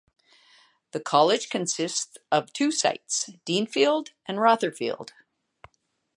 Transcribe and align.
The 0.93 0.99
college 0.99 1.51
consists 1.51 2.17
of 2.31 2.51
two 2.53 2.71
sites, 2.71 3.29
Deanfield 3.45 4.13
and 4.25 4.39
Rotherfield. 4.39 5.11